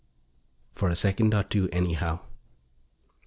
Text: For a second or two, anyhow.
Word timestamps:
For 0.73 0.89
a 0.89 0.95
second 0.95 1.31
or 1.35 1.43
two, 1.43 1.69
anyhow. 1.71 2.21